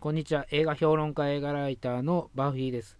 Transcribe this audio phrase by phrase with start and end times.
[0.00, 0.46] こんにちは。
[0.50, 2.96] 映画評論家、映画ライターのバフィーです。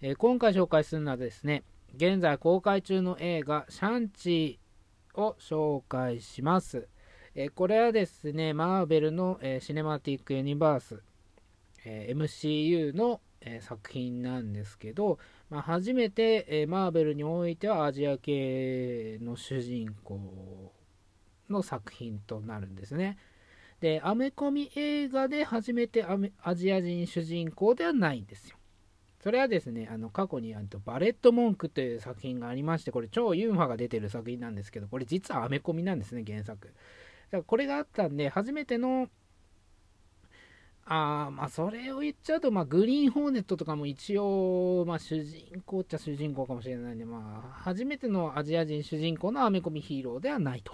[0.00, 1.62] えー今回紹介するのはですね、
[1.94, 6.88] 現在公開中の映画、シャンチーを紹介します。
[7.36, 11.00] えーこれはですね、マーベルの、えーシネマティックユニバース、
[11.84, 15.20] え MCU の、え作品なんですけど、
[15.50, 20.72] まあ、初めて、えマーベルにおいてはアジア系の主人公
[21.48, 23.18] の作品となるんですね。
[23.80, 26.04] で、アメコミ映画で初めて
[26.42, 28.56] アジア人主人公ではないんですよ。
[29.22, 36.68] それはですね、あの過去にあのバレットモンクという作品がありまして、これ超ユーファが出てる作品なんですけど、これ実はアメコミなんですね、原作。
[36.68, 36.76] だか
[37.38, 39.08] らこれがあったんで、初めての、
[40.84, 50.72] あまあそれを言っちゃうと、まあ、グリーンホーネットとかも一応、まあ、主人公っちゃ主人公かもしれないんで、まあ、初めてのアジア人主人公のアメコミヒーローではないと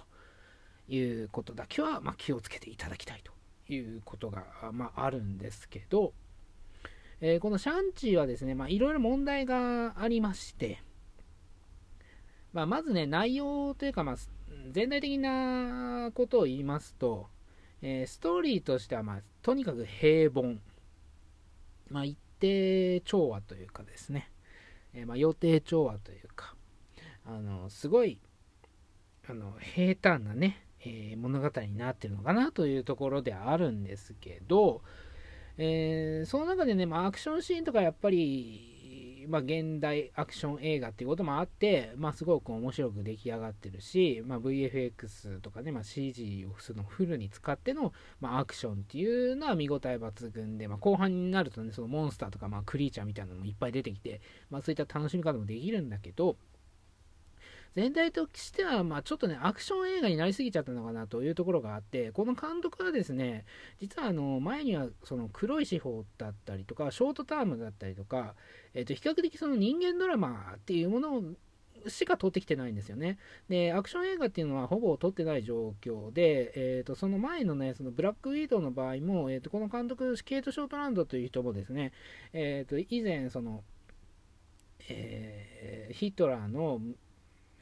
[0.89, 3.33] いうことだけは、まあ、気をつけていただきたいと
[3.73, 6.13] いうことが、まあ、あるんですけど、
[7.21, 10.83] えーこのシャンチーはですね、まあ、いろいろ問題がありまして、
[12.53, 14.17] まあ、まずね、内容というか、まあ、
[14.71, 17.29] 全体的なことを言いますと、
[17.83, 20.57] えーストーリーとしては、まあ、とにかく平凡、
[21.89, 24.31] まあ、一定調和というかですね、
[24.93, 26.55] えーまあ、予定調和というか、
[27.25, 28.19] あのすごい
[29.29, 34.83] あの平坦なね、えー物語になってるのかなというところではあるんですけど、
[35.59, 56.37] えーその中でね、まあ、アクションシーンとかやっぱり、まあ、現代アクション映画っていうこともあって、まあ、すごく面白く出来上がってるし、まあ、VFX とかね、まあ、CG をそのフルに使っての、まあ、アクションっていうのは見応え抜群で、まあ、後半になるとねそのモンスターとか、まあ、クリーチャーみたいなのもいっぱい出てきて、まあ、そういった楽しみ方もできるんだけど
[57.77, 63.45] 全体としては、まあ、ちょっとね、アクション映画になりすぎちゃったのかなというところがあって、この監督はですね、
[63.79, 68.35] 実はあの前にはその黒い司法だったりとか、ショートタームだったりとか、
[68.73, 71.23] えっと比較的その人間ドラマっていうもの
[71.87, 73.19] しか撮ってきてないんですよね。
[73.51, 81.93] で、アクション映画っていうのはほぼ撮ってない状況で、えっとその前のね、そのブラックウィードの場合も、えっとこの監督、ケイト・ショートランドという人もですね、
[82.33, 83.65] えっと以前、その、
[84.89, 86.81] えーヒトラーの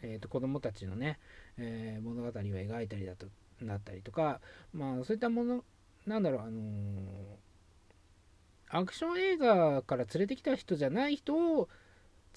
[0.04, 1.19] えー、と子供たちのね、
[1.59, 3.26] えー物語を描いたりだと
[3.60, 4.41] なったりとか、
[4.72, 5.65] まあ、そういったもの
[6.06, 7.44] なんだろう、あのー
[8.69, 11.69] アクション映画から連れてきた人じゃない人を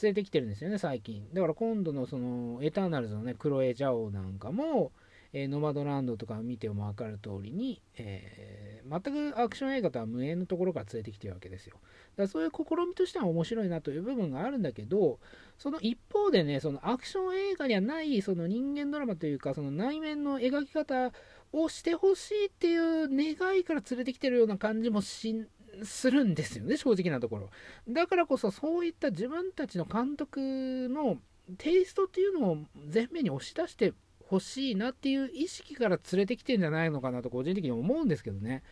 [0.01, 1.27] 連れてきてるんですよね最近。
[1.33, 4.91] だから今度のそのエターナルズのねクロエ・ジャオなんかも、
[5.33, 9.01] えノマドランドとか見ても分かる通りに、えー全
[9.33, 11.83] くアクション映画とは無縁のところから連れてきてるわけですよだか
[12.23, 15.19] らそういう試みとしては面白いなという部分があるんだけど
[15.57, 21.11] その一方でね、そのアクション映画にはないその人間ドラマというか、その内面の描き方
[21.51, 25.47] をしてほしいっていう願いから連れてきてるような感じもし
[25.83, 27.49] するんですよね、正直なところ。
[27.89, 31.17] だからこそ、そういった自分たちの監督の
[31.57, 32.57] テイストっていうのを
[32.93, 33.93] 前面に押し出して
[34.29, 38.63] ほしいなっていう意識から連れてきてんじゃないのかなと個人的に思うんですけどね。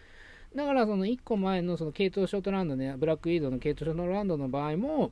[0.55, 5.11] だからその1個前のそのケイト・ショートランドね、ブラックウィードのケイト・ショートランドの場合も、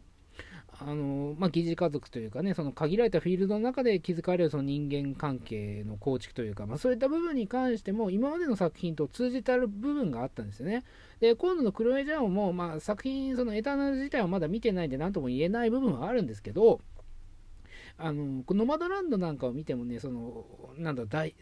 [0.79, 10.83] あのまあ、疑似家族というかね、その限られたフィールドの中で築かれるその人間関係の構築というか、まあ、そういった部分に関しても、今までの作品と通じたる部分があったんですよね。
[11.19, 16.81] で、今度のクロエ・ジャオも、まあ、作品、そのエターナル自体はまだ見てないんで、なんとも言えない部分はあるんですけど、
[17.97, 20.45] あのノマドランドなんかを見てもね、その
[20.77, 21.35] なんだ大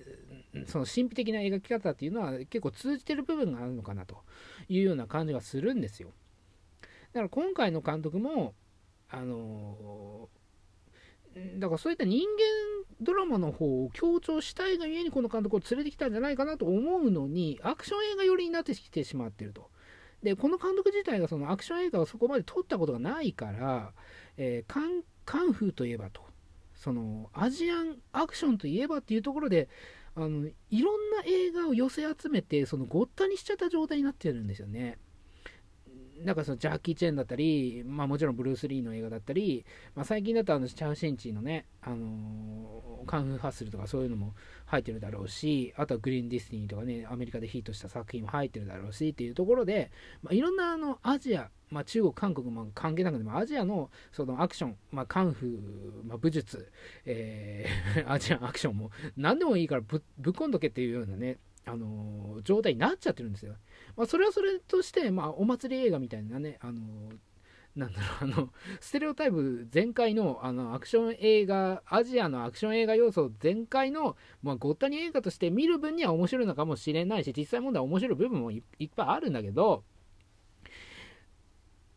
[0.67, 4.17] その神秘的な描き方っていうのは結構通じてる部分があるのかなと
[4.67, 6.11] いうような感じがするんですよ。
[7.13, 8.53] だから今回の監督も、
[9.09, 10.29] あの
[11.57, 12.25] だからそういった人間
[13.01, 19.69] ドラマの方を強調したいがゆえにこの監督を連れてきたんじゃないかなと思うのにアクション映画寄りになってきてしまってると。
[20.21, 23.93] でこの監督自体がそのアクション映画をそこまで撮ったことがないから、
[24.37, 26.21] えーカンカンフーといえばと
[26.81, 29.69] そのアジアンアクションといえばっていうところで
[30.15, 34.97] あのいろんな映画を寄せ集めてそのごったにしちゃった状態になってるんですよね。
[36.23, 39.65] なんかそのジャッキー・チェンだったり、まあ、もちろんブルース・リーの映画だったり、
[39.95, 44.33] まあ、最近だとあのチャウ・シンチのね、あのーカンフー・ハッスルとかそういうのも
[44.67, 49.91] 入ってるだろうし、あとはグリーン・ディスティニーとかね、アメリカでヒットした作品も入ってるだろうしっていうところで、
[50.21, 56.71] まあ、いろんなあのアジア、まあ、中国、韓国も関係なくてもアジアのそのアクション、まあ、カンフー、まあ、武術、
[57.05, 63.55] えー アジアンアクションも何でもいいからぶぶっこんどけっていうようなね、あのー状態になっちゃってるんですよ。
[63.95, 67.17] まあ、それはそれとして、まあ、お祭り映画みたいなね、あのー
[67.75, 68.49] なんだろう、あの、
[68.81, 79.85] ステレオタイプ全開の、あの、アクション映画、アジアのアクション映画要素全開の、まあ、ごったに映画として見る分には面白いのかもしれないし、実際問題は面白い部分もいいっぱいあるんだけど、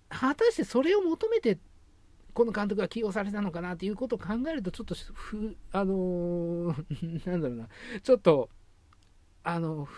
[0.08, 1.58] 果たしてそれを求めて
[2.34, 7.68] この監督が起用されたのかなっていうことを考えるとちょっとふあのー、なんだろうな
[8.02, 8.48] ちょっと
[9.42, 9.88] あの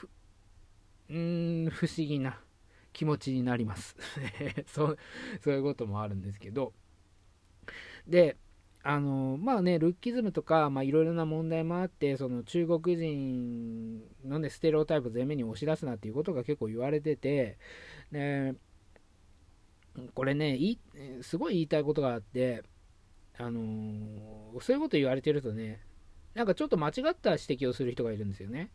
[1.10, 2.40] うーん不思議な
[2.92, 3.96] 気持ちになります。
[4.66, 4.98] そう
[5.40, 6.72] そういうこともあるんですけど。
[8.06, 8.36] で
[8.82, 17.58] あのまあねルッキズムとかいろいろな問題もあってその中国人のねステレオタイプを前面に押し出すなっていうことが結構言われてて
[18.12, 18.54] で
[20.14, 20.78] これねい
[21.22, 22.62] すごい言いたいことがあって
[23.38, 25.80] あのー、そういうこと言われてるとね
[26.34, 28.70] なんかちょっと間違った指摘をする人がいるんですよね。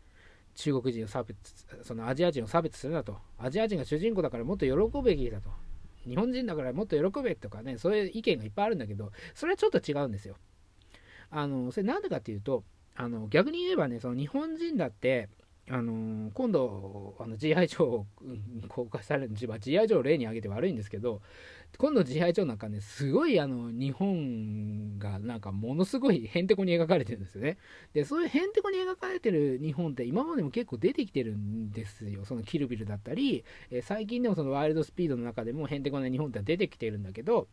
[0.54, 1.38] 中国人を差別
[1.82, 3.16] そのアジア人を差別するなと。
[3.38, 5.50] アジア人が主人公だからもっと喜ぶべきだと。
[6.06, 10.36] 日本人だからもっと喜べとかねそういう意見がいっぱいあるんだけどそれはちょっと違うんですよ。
[11.30, 12.64] あのそれなんでかっていうと
[12.94, 15.28] あの逆に言えばねその日本人だって
[15.70, 18.04] あの今度、あの GI 帳
[18.68, 21.22] 公開される、まあ、GI 帳を例に挙げて悪いんですけど、
[21.78, 27.58] 今度 GI 帳なんかね、すごいあの日本がなんかものすごいへんてこに描かれてるんですよね。
[27.94, 32.24] で、そういうへんてこに描かれてる日本って今までも結構出てきてるんですよ。
[32.24, 37.46] そのキルビルだったり、え最近でもそのワイルドスピードの中でもへんてこな日本って出てきてるんだけど、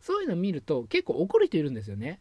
[0.00, 2.20] そういうの見ると結構怒る人いるんですよね。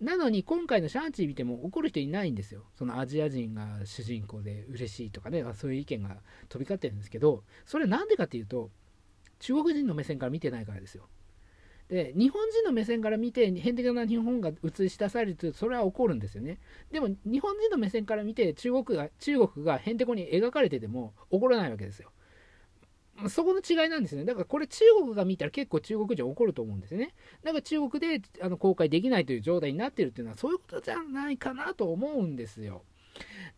[0.00, 2.64] なのに今回のシャンチー見ても怒る人いないんですよ。
[2.74, 6.16] そのアジア人が主人公で嬉しいとかね、そういう意見が
[6.48, 8.70] 飛び交ってるんですけど、それなんでかっていうと、
[9.40, 11.08] 中国人の目線から見てないからですよ。
[11.90, 16.60] で、日本人の目線から見て、変的な日本が映し出されると、それは怒るんですよね。
[16.92, 22.12] でも、日本人の目線から見て、中国が、中国がへんてこに描かれてても怒らないわけですよ。
[23.28, 24.24] そこの違いなんですね。
[24.24, 27.14] だからこれ中国が見たら結構中国人怒ると思うんですね。
[27.42, 32.82] だから中国であの公開できないという状態になってるっていうのはそういうことじゃないかなと思うんですよ。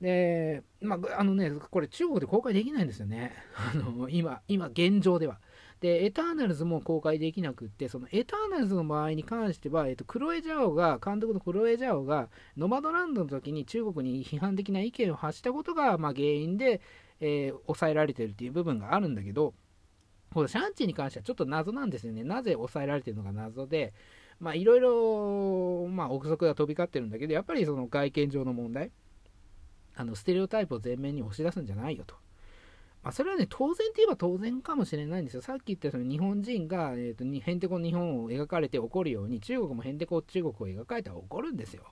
[0.01, 3.33] で、まあ、あのね、これ中国で公開できないんですよね。
[3.55, 5.41] あの、今、今現状では。
[5.81, 16.81] で、エターナルズも公開できなくって、そのエターナルズの場合に関しては、えっと、クロエ・ジャオが、監督のクロエ・ジャオが、ノマドランドの時に中国に批判的な意見を発したことが、まあ、原因で、
[17.23, 19.55] えー、抑えられてるっていう部分があるんだけど、
[20.35, 22.25] このシャンチーに関してはちょっと謎なんですよね。
[22.25, 23.95] なぜ抑えられてるのか謎で、
[24.41, 28.91] まあいろいろ、まあ憶測が飛び交ってるんだけど、やっぱりその外見上の問題、
[29.95, 32.17] あのステレオタイプを前面に押し出すんじゃないよと。
[33.03, 35.43] まあ、それはね、当然といえば当然かもしれないんですよ。
[35.43, 41.83] さっき言ったその日本人が、えーと、へんてこ日本を描かれて怒るように、中国もへんてこ中国を描かれたら怒るんですよ。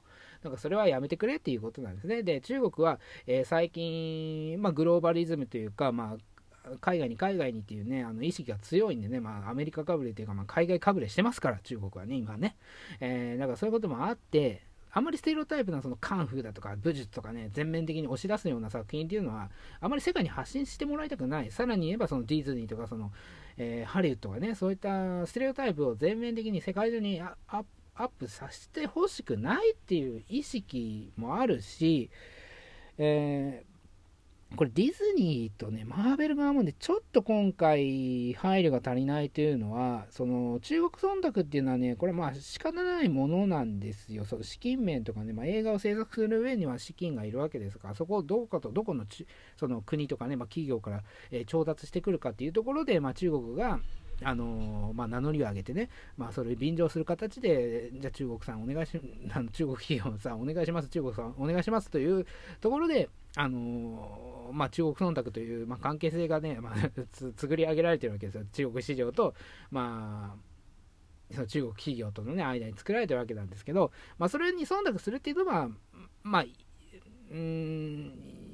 [0.43, 2.23] なんかそれはやめてくれっていうことなんですね。
[2.23, 12.57] で、中国は、えー、最近、まあ、グローバリズムというか、まあ、海外に海外にっていうね、あの意識が強いんでね、まあ、アメリカかぶれっていうか、まあ、海外かぶれしてますから、中国はね、今ね。
[13.01, 19.51] えー、だかそういうこともあって、あまりステレオタイプなそのカンフーだとか武術とかね、全面的に押し出すような作品っていうのは、
[19.81, 21.51] あまり世界に発信してもらいたくない。
[21.51, 23.13] さらに言えばそのディズニーとかその、
[23.57, 27.65] えー、ハリウッドがね、そういったステレオタイプを全面的に世界中にアッ
[27.95, 32.11] アップさせてほしくないっていう意識もあるし、
[32.99, 33.65] え
[34.57, 44.25] これディズニーとね、マーベル側もね、ちょっと今回配慮が足りないというのは、その中国忖度っていうのはね、これまあ仕方ないものなんですよ。
[44.25, 49.05] その資金面とかね、まあ、映画を制作する上には資金がいるわけですから、そこをどうかと、どこの
[49.57, 53.79] その国とかね、まあ、企業から、えー、調達してくるかっていうところで、まあ、中国が、
[54.23, 59.01] あのまあ、名乗りを上げてね、まあ、それ便乗する形で、じゃあ中国さんお願いし、
[59.33, 62.27] あの中国企業さんお願いします、中国さんお願いしますという
[62.61, 66.75] ところで、あのまあ、中国忖度という、まあ、関係性がね、まあ、
[67.37, 69.35] 作り上げられてるわけですよ、中国市場と、
[69.71, 75.71] まあ、その中国企業との、ね、間に作られてるわけなんですけど、まあ、それに忖度するっていうのは、
[76.23, 76.47] まあ、
[77.31, 78.50] うん、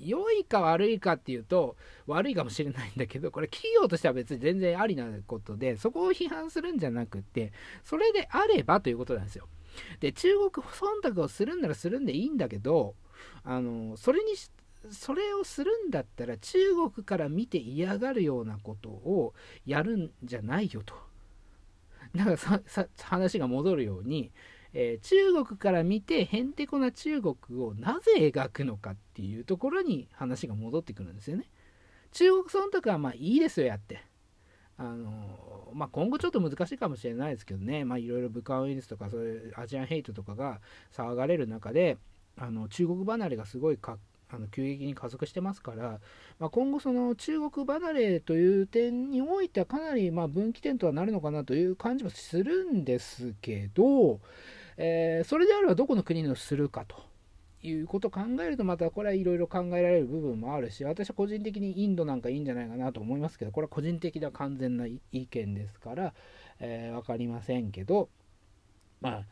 [0.00, 1.76] 良いか悪いかっていうと
[2.06, 7.52] 悪いかもしれないんだけどこれ企業としては別に全然ありなことでそこを批判するんじゃなくて
[7.84, 9.48] それであればということなんですよ。
[10.00, 12.94] で中国忖度をするんならするんでいいんだけど
[13.44, 14.32] あのそれに
[14.90, 16.58] それをするんだったら中
[16.92, 19.34] 国から見て嫌がるようなことを
[19.66, 20.94] やるんじゃないよと。
[22.14, 22.60] だからさ
[23.02, 24.32] 話が戻るように
[24.74, 31.48] えー、中国から見てへんてこな中国をなぜ描くのかっていうところに話が戻ってくるんですよね。
[32.12, 34.00] 中国忖度はまあいいですよやって。
[34.76, 40.60] あのまあ、今後ちょっと難しいかもしれないですけどね、まあ、いろいろ武漢ウイルスとかそういうアジアンヘイトとかが
[40.92, 41.98] 騒がれる中で
[42.36, 43.98] あの中国離れがすごいか
[44.30, 46.00] あの急激に加速してますから、
[46.38, 54.20] まあ、今後、その中国離れという点においてはかなりま分岐点とはなるのかなという感じはするんですけど、
[54.80, 56.96] えー、それであればどこの国のするかと
[57.62, 66.14] いうことを考えるとまたこれはいろいろ考えられる部分もあるし私は個人的にインドなんかいいんじゃないかなと思いますけどこれは個人的な完全な意見ですから、
[66.60, 68.08] えー、分かりませんけど
[69.00, 69.22] まあ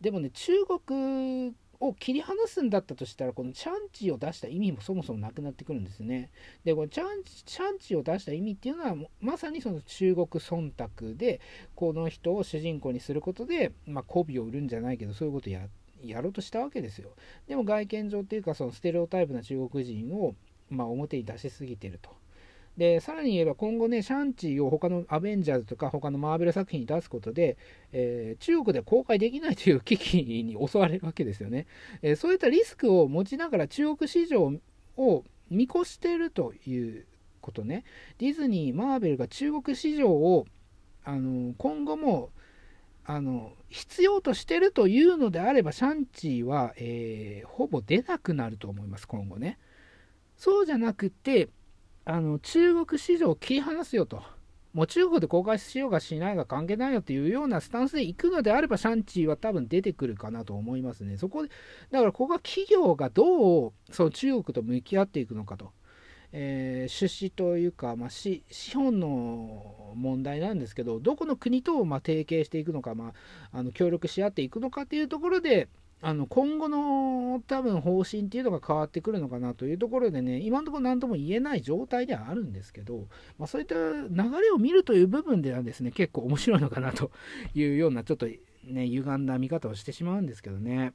[0.00, 0.52] でもね中
[0.88, 1.54] 国
[1.88, 6.30] を切り離すんだったとしたらこのチャンチを出した意味もそもそもなくなってくるんですね。
[6.64, 11.40] でこのチャンチャンチを出した意味っていうのはまさにその中国忖度で
[11.74, 15.68] この人を主人公にすることで、まあ、媚びを売るんじゃないけどそういうことをや
[16.02, 17.10] やろうとしたわけですよ。
[17.46, 20.34] でも外見上っていうかそのステレオタイプな中国人を、
[20.70, 22.10] まあ、表に出しすぎてると。
[22.76, 27.56] でさらに言えば今後ねシャンチーを他のアベンジャーズとか他のマーベル作品に出すことで、
[27.92, 31.66] えー、中国で公開できないという危機に襲われるわけですよね、
[32.02, 34.52] えー、そういったリスクを持ちながら中国市場
[34.96, 37.06] を見越しているという
[37.40, 37.84] ことね。
[38.18, 40.46] ディズニーマーベルが中国市場を
[41.04, 42.30] あの今後も
[43.04, 49.58] あの必要としてるというのであればシャンチーは、えー、ほぼ出なくなると思います今後ね。
[50.36, 51.50] そうじゃなくて
[52.04, 54.22] あの中国市場を切り離すよと。
[54.72, 61.16] もう中国で公開しようがしないが関係ないよというようなスタンスで行くのであればシャンチーは多分出てくるかなと思いますね。
[61.16, 61.50] そこで
[61.92, 65.72] だからここは企業がどうその中国と向き合っていくのかと。
[66.36, 68.42] えー、出資というか、まあ、資
[68.74, 73.12] 本の問題なんですけどどこの国とま提携していくのか、ま
[73.52, 75.68] あ、あの協力し合っていくのかっていうところで
[76.06, 83.08] あの今後の多分方針っていうのが変わってくるのかなというところでね今のところ何とも言えない状態ではあるんですけど、
[83.38, 84.08] まあ、そういった流
[84.42, 87.10] れを見るという部分ではですね結構面白いのかなと
[87.54, 90.92] いうようなちょっとね歪んだ見方をしてしまうんですけどね。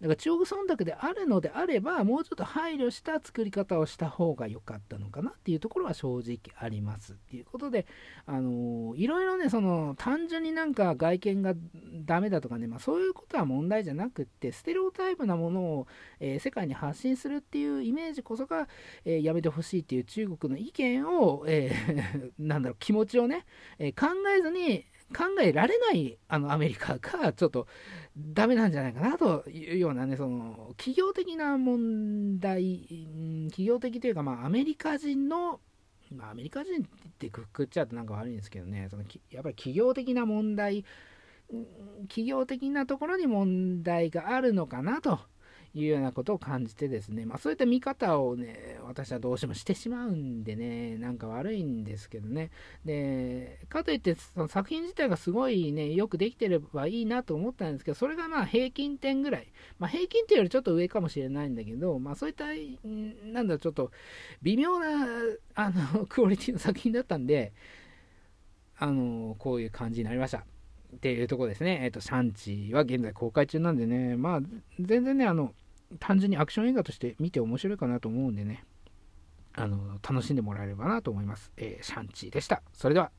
[0.00, 7.86] だから中国忖度であるのであればもうちょっと配慮した作り方をした方が良かったのかなっていうところは正直ありますっていうことで
[8.26, 11.54] あのいろいろねその単純になんか外見が
[12.04, 15.86] ダメだとかね、まあ、そういうことは問題じゃなくってステレオタイプなものを、
[16.20, 18.68] えー、世界に発信するっていうイメージこそが、
[19.06, 23.46] えー、やめてほしいっていう中国の意見を、えー、 なんだろう気持ちをね、
[23.78, 24.84] え考えずに
[25.14, 27.66] 考えられないあのアメリカがちょっと
[28.16, 32.88] ダメなんじゃないかなというようなね、その企業的な問題、
[33.50, 35.60] 企業的というか、まあ、アメリカ人の、
[36.14, 36.84] まあ、アメリカ人っ
[37.18, 40.84] てくくっちゃうとなんか悪いんですけどね、そのやっぱり企業的な問題、
[42.08, 45.20] 企業的なところに問題があるのかなと
[45.76, 52.50] いうようなことを感じてですね、まあ、そういった見方をね、私はどうしてもしてしまうんでね、なんか悪いんですけどね。
[52.86, 59.52] で、かといって、その作品自体がすごいね、よくできてればいいなと思ったんですけど、それがまあ平均点ぐらい。
[59.78, 62.46] まあ、平均点よりちょっと上かもしれないんだけど、まあ、そういった、
[63.30, 63.90] なんだ、ちょっと
[64.40, 65.06] 微妙な、
[65.54, 67.52] あの、 クオリティの作品だったんで、
[68.78, 70.46] あの、こういう感じになりました。
[70.96, 71.80] っていうところですね。
[71.82, 74.40] えっ、ー、と、シャンチは現在公開中なんでね、まあ、
[74.80, 75.54] 全然ね、あの、
[75.98, 78.64] 単純にアクション映画として見て面白いかなと思うんでね、
[79.54, 81.52] あの、楽しんでもらえればなと思います。
[81.56, 82.62] えー、シャンチーでした。
[82.72, 83.10] それでは。